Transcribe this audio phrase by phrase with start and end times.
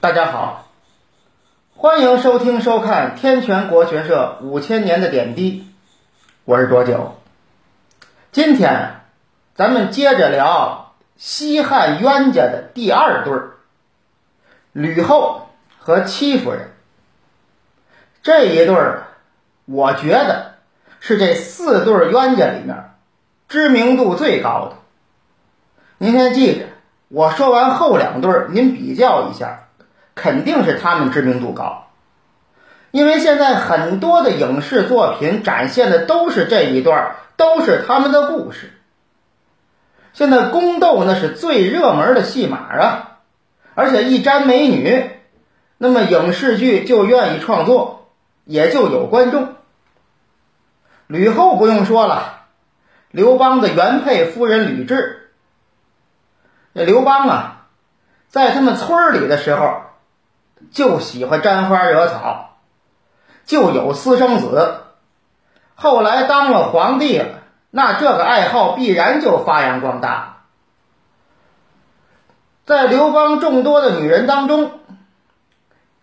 [0.00, 0.68] 大家好，
[1.74, 5.66] 欢迎收听收看天泉国学社五千年的点滴，
[6.44, 7.16] 我是卓九。
[8.30, 9.00] 今天
[9.56, 13.50] 咱们接着聊西汉冤家的第二对儿，
[14.70, 15.48] 吕后
[15.80, 16.70] 和戚夫人。
[18.22, 19.08] 这一对儿，
[19.64, 20.54] 我觉得
[21.00, 22.94] 是这四对冤家里面
[23.48, 24.76] 知名度最高的。
[25.98, 26.66] 您先记着，
[27.08, 29.64] 我说完后两对儿，您比较一下。
[30.20, 31.86] 肯定是他们知名度高，
[32.90, 38.72] 因为现在很多的影视作品展现的都是这一段，都是他们的故事。
[40.12, 43.18] 现在宫斗那是最热门的戏码啊，
[43.74, 45.10] 而且一沾美女，
[45.76, 48.10] 那么影视剧就愿意创作，
[48.44, 49.54] 也就有观众。
[51.06, 52.46] 吕后不用说了，
[53.12, 54.96] 刘邦的原配夫人吕雉。
[56.74, 57.66] 这刘邦啊，
[58.28, 59.82] 在他们村里的时候。
[60.70, 62.56] 就喜欢沾花惹草，
[63.44, 64.80] 就有私生子。
[65.74, 70.38] 后来当了皇帝了，那这个爱好必然就发扬光大。
[72.66, 74.80] 在刘邦众多的女人当中，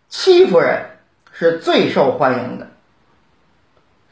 [0.09, 0.97] 戚夫人
[1.31, 2.67] 是最受欢迎的。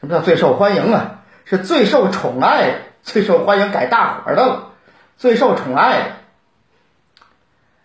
[0.00, 1.20] 什么叫最受欢迎啊？
[1.46, 4.70] 是最受宠爱的，最受欢迎改大伙的了，
[5.16, 6.06] 最受宠爱的。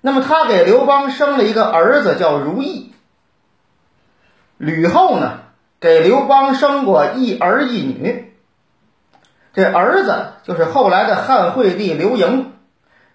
[0.01, 2.93] 那么他给刘邦生了一个儿子，叫如意。
[4.57, 5.39] 吕后呢，
[5.79, 8.33] 给刘邦生过一儿一女。
[9.53, 12.53] 这儿子就是后来的汉惠帝刘盈，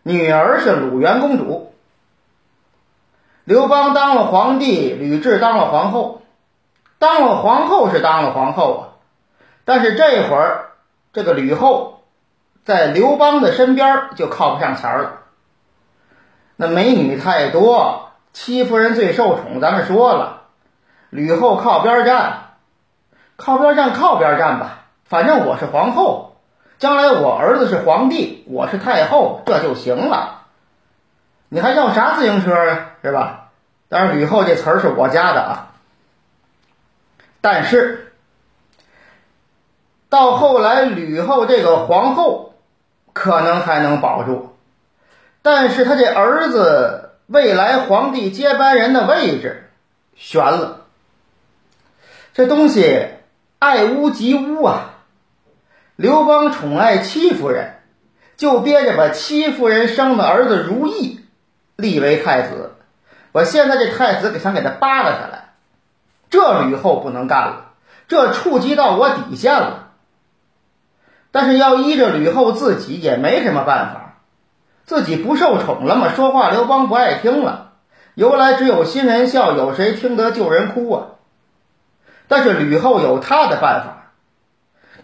[0.03, 1.73] 女儿是鲁元公主。
[3.45, 6.23] 刘邦当了皇帝，吕雉当了皇后。
[6.99, 8.83] 当了皇后是当了皇后啊，
[9.67, 10.71] 但是这会儿
[11.13, 12.03] 这个吕后
[12.65, 15.24] 在刘邦的身边就靠不上前了。
[16.57, 19.61] 那美女太多，戚夫人最受宠。
[19.61, 20.43] 咱们说了，
[21.11, 22.55] 吕后靠边站，
[23.37, 24.85] 靠边站，靠边站吧。
[25.05, 26.37] 反正我是皇后，
[26.79, 30.43] 将来我儿子是皇帝，我是太后，这就行了。
[31.49, 32.91] 你还要啥自行车啊？
[33.03, 33.51] 是吧？
[33.89, 35.73] 当然，吕后这词儿是我加的啊。
[37.41, 38.13] 但是
[40.09, 42.55] 到后来，吕后这个皇后
[43.13, 44.54] 可能还能保住。
[45.45, 49.71] 但是他这儿子未来皇帝接班人的位置
[50.17, 50.87] 悬了，
[52.33, 53.09] 这东西
[53.59, 54.95] 爱屋及乌啊！
[55.97, 57.75] 刘邦宠爱戚夫人，
[58.39, 61.21] 就憋着把戚夫人生的儿子如意
[61.77, 62.73] 立为太子。
[63.31, 65.53] 我现在这太子给想给他扒拉下来，
[66.31, 67.73] 这吕后不能干了，
[68.09, 69.91] 这触及到我底线了。
[71.31, 74.04] 但是要依着吕后自己也没什么办法。
[74.87, 76.13] 自己不受宠了吗？
[76.15, 77.73] 说话刘邦不爱听了，
[78.15, 81.07] 由来只有新人笑，有谁听得旧人哭啊？
[82.29, 84.13] 但是吕后有她的办法，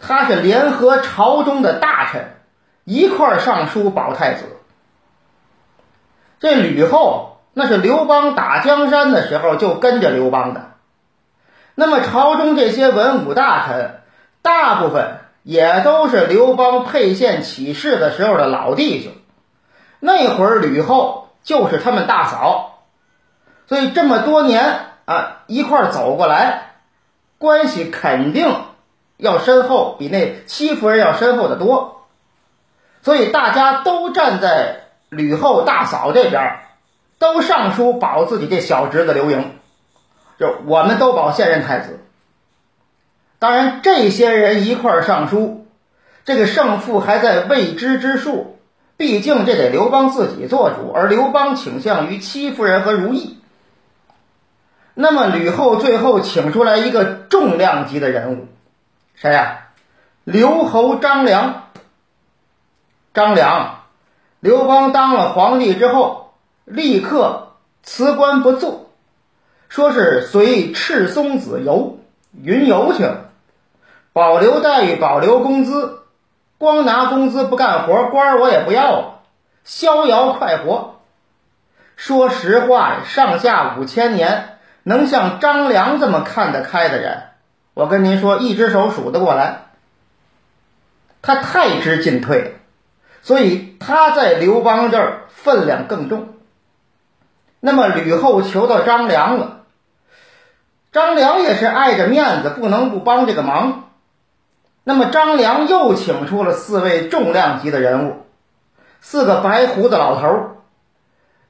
[0.01, 2.35] 她是联合朝中的大臣
[2.85, 4.45] 一块上书保太子。
[6.41, 10.73] 这吕后那是刘邦打江山的时候就跟着刘邦的，
[11.75, 14.01] 那么朝中这些文武大臣
[14.43, 19.13] 大部分也都是刘邦沛县起事的时候的老弟兄。
[20.01, 22.79] 那会儿吕后就是他们大嫂，
[23.69, 26.73] 所以这么多年啊一块走过来，
[27.39, 28.55] 关系肯定
[29.19, 32.07] 要深厚，比那戚夫人要深厚的多。
[33.03, 36.61] 所以大家都站在吕后大嫂这边，
[37.19, 39.59] 都上书保自己这小侄子刘盈，
[40.39, 42.01] 就我们都保现任太子。
[43.39, 45.67] 当然，这些人一块上书，
[46.25, 48.60] 这个胜负还在未知之数。
[49.01, 53.39] 毕竟这得刘邦自己做主，而刘邦倾向于戚夫人和如意。
[54.93, 58.47] 那么吕后最后请出来一个重量级的人物，
[59.15, 59.69] 谁呀？
[60.25, 61.71] 刘侯张良。
[63.15, 63.85] 张良，
[64.39, 66.35] 刘邦当了皇帝之后，
[66.67, 68.91] 立刻辞官不做，
[69.71, 72.01] 说是随赤松子游
[72.43, 73.31] 云游去了，
[74.13, 76.00] 保留待遇，保留工资。
[76.61, 79.21] 光拿工资不干活，官我也不要了，
[79.65, 81.01] 逍遥快活。
[81.97, 87.23] 说实话，上下五千年，能像张良这么看得开的人，
[87.73, 89.69] 我跟您说，一只手数得过来。
[91.23, 92.57] 他太知进退，
[93.23, 96.35] 所以他在刘邦这儿分量更重。
[97.61, 99.63] 那么吕后求到张良了，
[100.93, 103.90] 张良也是碍着面子，不能不帮这个忙。
[104.83, 108.27] 那么张良又请出了四位重量级的人物，
[109.01, 110.51] 四个白胡子老头儿，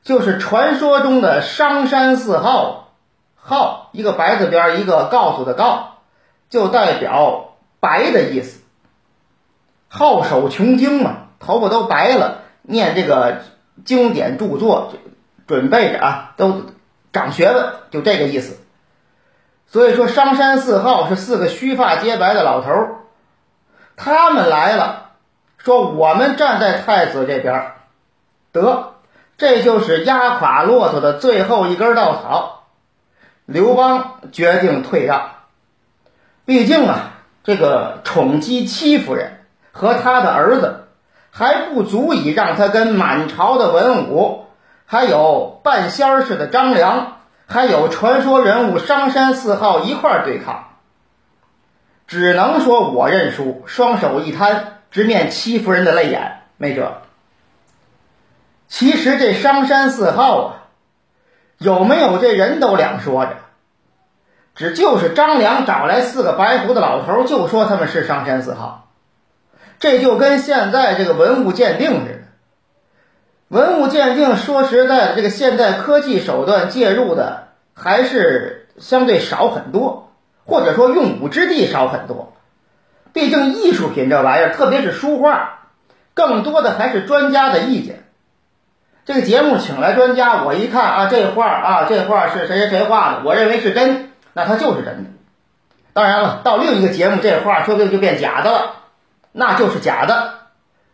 [0.03, 2.93] 就是传说中的商山四号，
[3.37, 5.99] 号一个白字边一个告诉的告，
[6.49, 8.61] 就代表白的意思。
[9.89, 13.43] 号手穷经嘛，头发都白了，念这个
[13.85, 14.93] 经典著作，
[15.47, 16.67] 准备着啊，都
[17.13, 18.59] 长学问，就这个意思。
[19.67, 22.95] 所以说，商山四号是四个须发皆白的老头儿，
[24.03, 25.11] 他们来了，
[25.59, 27.73] 说我们站在太子这边，
[28.51, 28.95] 得。
[29.37, 32.65] 这就是压垮骆驼的最后一根稻草，
[33.45, 35.33] 刘邦决定退让。
[36.47, 37.13] 毕竟啊，
[37.45, 40.89] 这个宠姬戚夫人和他的儿子
[41.31, 44.47] 还不足以让他跟满朝的文武，
[44.87, 50.70] 还有半仙儿似的张良，还有传说人物商山四号一块儿对抗。
[52.11, 57.03] 只能说我认输，双手一摊，直面戚夫人的泪眼，没辙。
[58.67, 60.55] 其实这商山四号啊，
[61.59, 63.37] 有没有这人都两说着。
[64.57, 68.89] 只就是张良找来四个白胡子老头，就说他们是商山四号。
[69.79, 72.19] 这就跟现在这个文物鉴定似的。
[73.57, 80.10] 文物鉴定说实在的，这个现代科技手段介入的还是相对少很多，
[80.51, 82.35] 或者说用武之地少很多。
[83.13, 85.61] 毕竟艺术品这玩意儿，特别是书画，
[86.13, 88.05] 更多的还是专家的意见。
[89.05, 95.11] 这个节目请来专家，我一看啊，这画啊，这画是谁谁谁画的，我认为是真，那它就是真的。
[95.93, 98.75] 当然了，到另一个节目，这画说不定就变假的了，
[99.33, 100.35] 那就是假的，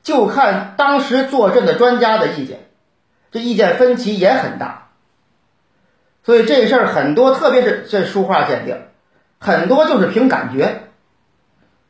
[0.02, 2.60] 就看当时坐镇的专家的意见，
[3.32, 4.88] 这意见分歧也很大。
[6.24, 8.78] 所以这事儿很多，特别是这书画鉴定，
[9.38, 10.88] 很多就是凭感觉。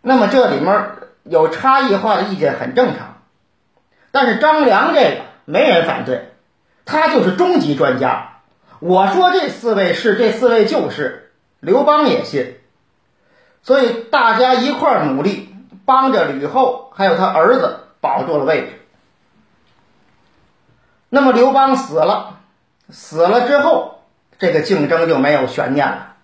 [0.01, 0.91] 那么这里面
[1.25, 3.23] 有差异化的意见很正常，
[4.11, 5.27] 但是张良这个。
[5.49, 6.33] 没人反对，
[6.85, 8.41] 他就是终极专家。
[8.81, 12.57] 我说这四位是，这四位就是，刘邦也信。
[13.63, 15.55] 所以大家一块儿努力，
[15.85, 18.81] 帮着吕后还有他儿子保住了位置。
[21.11, 22.41] 那么刘邦死了，
[22.91, 24.01] 死了之后，
[24.41, 26.16] 这个竞争就没有悬念了，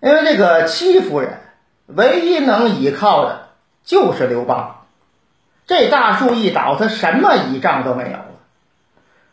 [0.00, 1.40] 因为这个戚夫人
[1.86, 3.48] 唯一能依靠的
[3.84, 4.86] 就是刘邦。
[5.66, 8.26] 这大树一倒，他什么倚仗都没有了。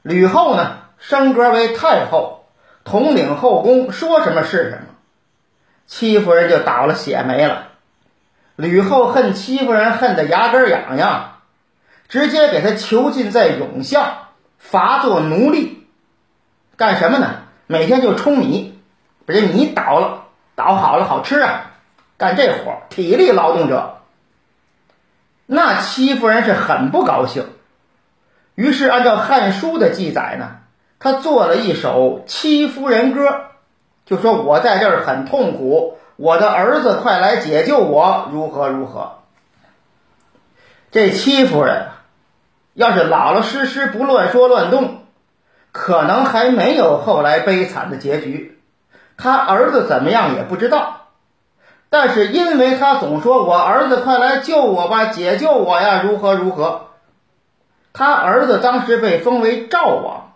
[0.02, 2.46] 吕后呢，升格为太后，
[2.84, 4.96] 统领后宫，说什么是什么。
[5.88, 7.68] 戚夫人就倒了血霉了。
[8.56, 11.38] 吕后恨戚夫人恨得牙根痒痒，
[12.10, 15.88] 直接给他囚禁在永巷，罚做奴隶。
[16.76, 17.44] 干什么呢？
[17.68, 18.78] 每天就冲米，
[19.26, 20.25] 把这米倒了，
[20.56, 21.72] 倒好了好吃啊。
[22.18, 23.98] 干这活，体力劳动者。
[25.46, 27.46] 那戚夫人是很不高兴，
[28.56, 30.58] 于是按照《汉书》的记载呢，
[30.98, 33.30] 他做了一首《戚夫人歌》，
[34.06, 39.20] 就说我在这儿很痛苦，我的儿子快来解救我，如何如何。
[40.92, 41.90] 这戚夫人
[42.74, 45.04] 要是老老实实不乱说乱动，
[45.74, 48.55] 可能还没有后来悲惨的结局，
[49.18, 51.08] 他儿子怎么样也不知道。
[51.90, 56.88] 但是因为他总说我儿子快来救我吧，解救我呀，如何如何？
[57.94, 60.34] 他儿子当时被封为赵王，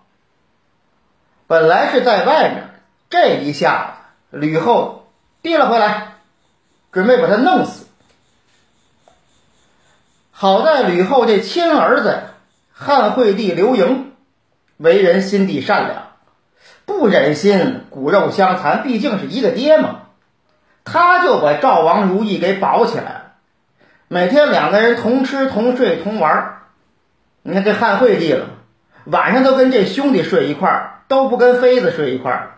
[1.47, 2.69] 本来是在外面，
[3.09, 3.97] 这一下
[4.29, 5.07] 吕后
[5.41, 6.13] 提了回来，
[6.93, 7.87] 准备把他弄死。
[10.31, 12.21] 好在吕后这亲儿子
[12.71, 14.13] 汉惠帝刘盈
[14.77, 16.08] 为人心地善良，
[16.89, 19.99] 不忍心骨肉相残，毕竟是一个爹嘛。
[20.83, 23.21] 他就把赵王如意给保起来了，
[24.07, 26.61] 每天两个人同吃同睡同玩
[27.43, 28.47] 你看这汉惠帝了，
[29.05, 32.53] 晚上都跟这兄弟睡一块儿，都不跟妃子睡一块儿。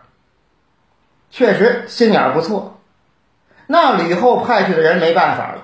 [1.30, 2.80] 确实心眼不错。
[3.66, 5.62] 那吕后派去的人没办法了，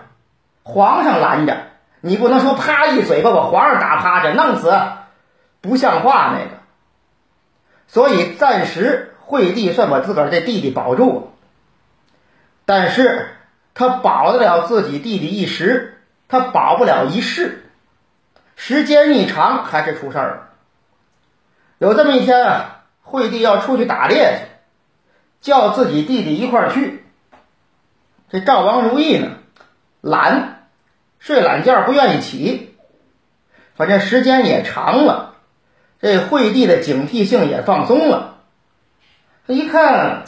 [0.63, 1.57] 皇上拦着，
[2.03, 4.79] 你不能说啪一嘴巴把皇上打趴着弄死，
[5.63, 6.58] 不像话那个。
[7.89, 11.23] 所以暂时惠帝算把自个儿这弟弟保住了。
[12.65, 13.31] 但是
[13.75, 17.65] 他保得了自己弟弟一时，他保不了一世。
[18.57, 20.49] 时间一长，还是出事儿了。
[21.79, 24.47] 有这么一天啊，惠帝要出去打猎去，
[25.41, 27.05] 叫自己弟弟一块儿去。
[28.31, 29.37] 这赵王如意呢，
[30.01, 30.67] 懒，
[31.21, 32.77] 睡懒觉，不愿意起。
[33.77, 35.37] 反正时间也长了，
[36.01, 38.37] 这惠帝的警惕性也放松了。
[39.47, 40.25] 他一看。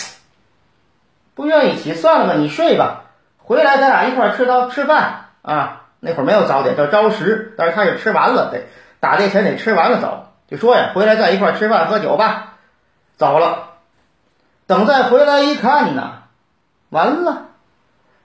[1.33, 3.05] 不愿意起，算了吧，你睡吧。
[3.39, 5.87] 回来咱俩一块儿吃到吃饭啊。
[5.99, 8.65] 那会儿没有早点，叫朝食，但是他是吃完了，得
[9.00, 10.27] 打猎前得吃完了走。
[10.50, 12.57] 就说呀，回来再一块吃饭喝酒吧，
[13.17, 13.71] 走了。
[14.67, 16.25] 等再回来一看呢，
[16.91, 17.47] 完了，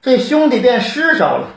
[0.01, 1.47] 这兄弟变尸首了。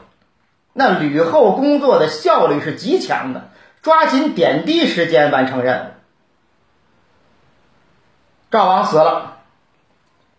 [0.74, 3.48] 那吕后工作的效率是极强的，
[3.88, 5.88] 抓紧点滴时间完成任务。
[8.50, 9.38] 赵王死了，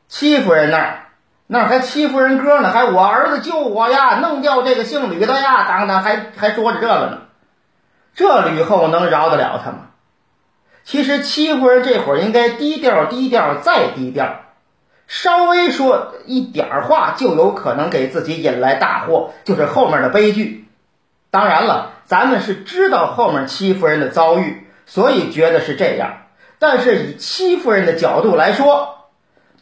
[0.07, 1.07] 戚夫人那儿。
[1.47, 7.21] 那还戚夫人哥呢，还我儿子救我呀，弄掉这个姓吕的呀，当当还还说着这个呢，
[8.13, 9.87] 这吕后能饶得了他吗？
[10.83, 14.41] 其实戚夫人这会儿应该低调低调再低调，
[15.07, 20.68] 稍微说一点话就有可能给自己引来大祸，就是后面的悲剧。
[21.31, 26.17] 当然了，咱们是知道后面戚夫人的遭遇，所以觉得是这样。
[26.59, 28.95] 但是以戚夫人的角度来说。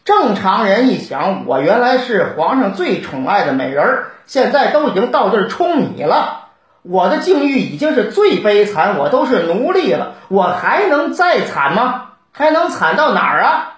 [0.05, 6.45] 正常人一想，我原来是皇上最宠爱的美人儿，现在都已经到这儿冲米了，
[6.81, 12.11] 我的境遇已经是最悲惨，我都是奴隶了，我还能再惨吗？
[12.31, 13.73] 还能惨到哪儿啊？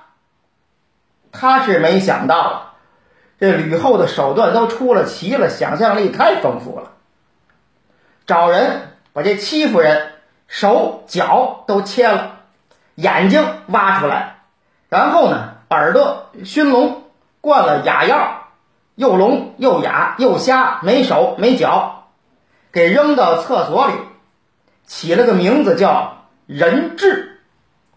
[1.31, 2.73] 他是没想到，
[3.39, 6.91] 这吕后的手段都出了奇了，想象力太丰富了，
[8.29, 10.11] 找人把这戚夫人
[10.47, 12.41] 手脚都切了，
[12.93, 14.35] 眼睛挖出来，
[14.87, 15.55] 然后呢？
[15.71, 17.05] 耳朵熏聋，
[17.41, 18.49] 灌了哑药，
[18.93, 22.09] 又聋又哑又瞎，没手没脚，
[22.71, 23.93] 给扔到厕所里，
[24.85, 27.41] 起了个名字叫人质，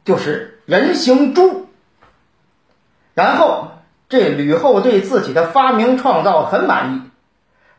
[0.02, 1.68] 就是人形猪。
[3.12, 3.72] 然后
[4.08, 7.10] 这吕后对自己的发明创造很满意，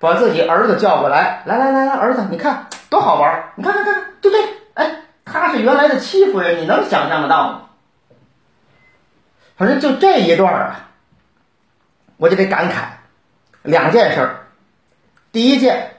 [0.03, 4.37] 把自己儿子叫过来，来来来来，儿子，你看多好玩，你看看看，就这，
[4.73, 7.61] 哎，他是原来的戚夫人，你能想象得到吗？
[9.55, 10.89] 反正就这一段啊，
[12.17, 12.83] 我就得感慨
[13.61, 14.47] 两件事儿。
[15.31, 15.91] 第一件，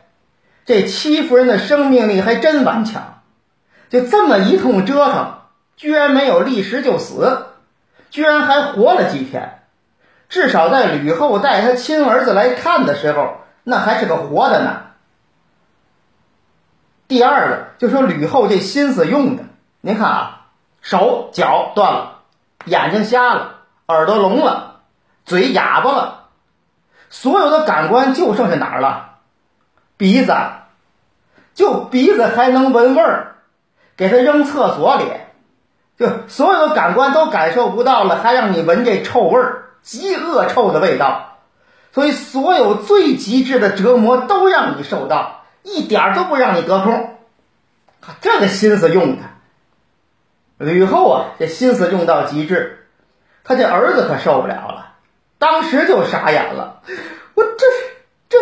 [0.66, 3.22] 这戚夫人的生命力还真顽强，
[3.88, 5.38] 就这么一通折腾，
[5.78, 7.46] 居然没有立时就死，
[8.10, 9.60] 居然还活了几天。
[10.28, 14.82] 至少在吕后带他亲儿子来看的时候，那还是个活的呢。
[17.08, 19.44] 第二个，就说吕后这心思用的，
[19.80, 20.46] 您看啊，
[20.80, 22.20] 手脚断了。
[22.66, 23.56] 眼睛瞎了，
[23.88, 24.80] 耳朵聋了，
[25.24, 26.28] 嘴哑巴了，
[27.10, 29.16] 所有的感官就剩下哪儿了？
[29.98, 30.34] 鼻子，
[31.54, 33.36] 就鼻子还能闻味儿，
[33.96, 35.04] 给他扔厕所里，
[35.98, 41.33] 就所有的感官都感受不到了，还让你闻这臭味儿，极恶臭的味道。
[41.94, 47.16] 所以所有最极致的折磨都让你受到，一点都不让你得空。
[48.20, 49.22] 这个心思用的。
[50.58, 52.88] 吕后啊，这心思用到极致，
[53.44, 54.94] 他这儿子可受不了了，
[55.38, 56.82] 当时就傻眼了。
[57.34, 57.66] 我这
[58.28, 58.38] 这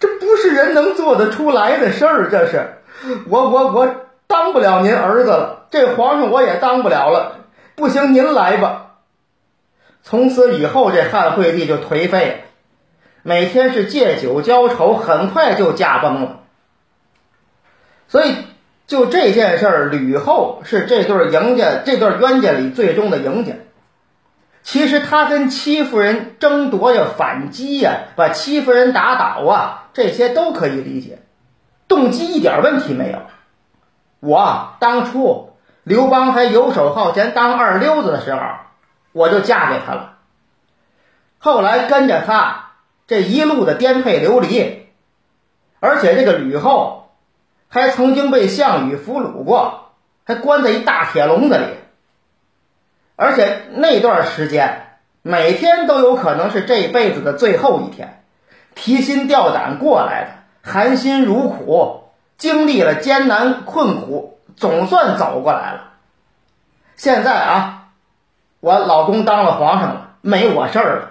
[0.00, 2.82] 这不是人能做得出来的事儿，这是
[3.28, 3.94] 我我我
[4.26, 7.36] 当不了您儿子了，这皇上我也当不了了。
[7.76, 8.87] 不行，您来吧。
[10.02, 12.34] 从此以后，这汉惠帝就颓废了，
[13.22, 16.40] 每天是借酒浇愁，很快就驾崩了。
[18.08, 18.34] 所以。
[18.88, 23.52] 就这件事儿，吕后是这对赢家、这对冤家里最终的赢家。
[24.62, 31.18] 其实他跟戚夫人争夺呀、反击呀、把戚夫人打倒啊，这些都可以理解，
[31.86, 33.18] 动机一点问题没有。
[34.20, 35.50] 我当初
[35.82, 38.40] 刘邦还游手好闲当二流子的时候，
[39.18, 40.18] 我就嫁给他了。
[41.38, 42.70] 后来跟着他
[43.06, 44.86] 这一路的颠沛流离，
[45.80, 46.96] 而且这个吕后。
[47.70, 49.90] 还曾经被项羽俘虏过，
[50.24, 51.66] 还关在一大铁笼子里，
[53.14, 58.24] 而且那段时间每天都有可能是这辈子的最后一天，
[58.74, 62.04] 提心吊胆过来的，含辛茹苦，
[62.38, 65.92] 经历了艰难困苦，总算走过来了。
[66.96, 67.77] 现在啊，
[68.60, 71.10] 我老公当了皇上了，没我事儿了，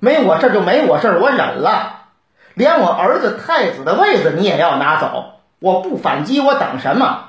[0.00, 2.06] 没我事儿就没我事儿，我忍了，
[2.54, 5.32] 连我儿子太子的位子你也要拿走。
[5.58, 7.24] 我不反击，我等什么？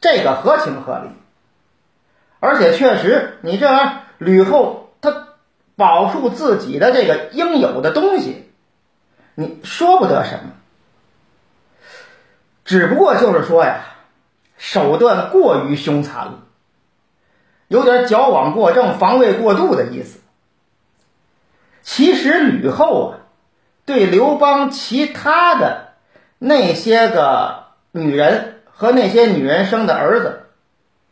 [0.00, 1.10] 这个合情合理，
[2.40, 5.28] 而且确实，你这玩意儿吕后她
[5.76, 8.50] 保住自己的这个应有的东西，
[9.34, 10.52] 你说不得什么。
[12.64, 13.80] 只不过就是说呀，
[14.56, 16.38] 手段过于凶残了，
[17.70, 20.18] 有点矫枉过正、防卫过度的意思。
[21.82, 23.18] 其实吕后啊，
[23.86, 25.86] 对刘邦其他的。
[26.42, 30.46] 那些个女人和那些女人生的儿子，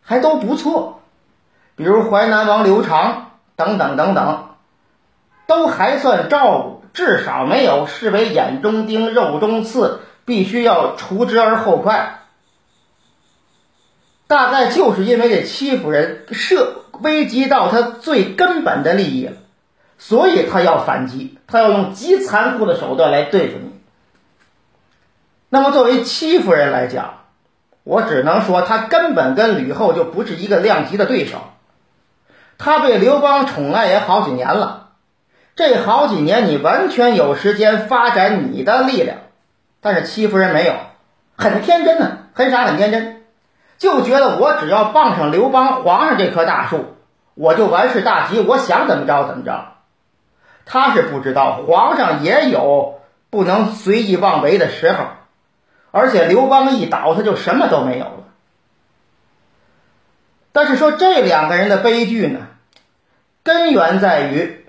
[0.03, 1.03] 还都不错，
[1.77, 4.49] 比如淮南王刘长等等等等，
[5.47, 12.18] 都还算照顾，至少没有视为眼中钉、肉中刺，必须要除之而后快。
[14.29, 19.33] 大概就是因为这戚夫人涉危及到他最根本的利益了，
[19.99, 23.73] 所以他要反击，他要用极残酷的手段来对付你。
[25.49, 27.21] 那么作为戚夫人来讲，
[27.85, 31.39] 我只能说她根本跟吕后就不是一个量级的对手。
[32.59, 34.91] 她被刘邦宠爱也好几年了，
[35.57, 39.17] 这好几年你完全有时间发展你的力量，
[39.81, 40.75] 但是戚夫人没有，
[41.37, 43.18] 很天真呢，很傻很天真，
[43.79, 46.97] 就觉得我只要傍上刘邦皇上这棵大树，
[47.35, 49.75] 我就完事大吉，我想怎么着怎么着。
[50.67, 55.05] 他是不知道皇上也有不能随意妄为的时候。
[55.91, 58.25] 而且刘邦一倒，他就什么都没有了。
[60.53, 62.41] 但是说这两个人的悲剧呢，
[63.43, 64.67] 根源在于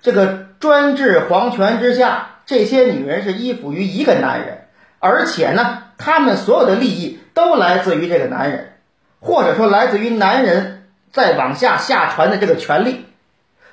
[0.00, 4.63] 这个专制皇权之下，这些女人是依附于一个男人，
[5.04, 8.72] 而且呢，他们所有的利益都来自于这个男人，
[9.20, 13.04] 或者说来自于男人再往下下传的这个权利，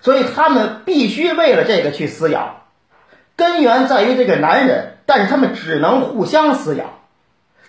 [0.01, 2.63] 所以他们必须为了这个去撕咬。
[3.35, 4.89] 根源在于这个男人。
[5.03, 6.85] 但是他们只能互相撕咬，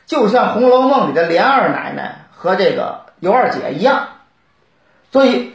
[0.07, 4.11] 就像《红楼梦》里的连二奶奶和这个尤二姐一样，
[5.11, 5.55] 所以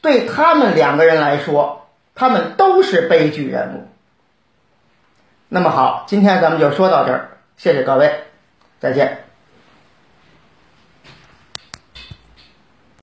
[0.00, 1.86] 对他们两个人来说，
[2.16, 3.88] 他们都是悲剧人物。
[5.54, 8.12] 那么好，今天咱们就说到这儿，谢谢各位，
[8.80, 9.23] 再见。